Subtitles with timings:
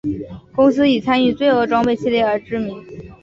[0.55, 2.75] 公司以参与罪恶装备系列而知名。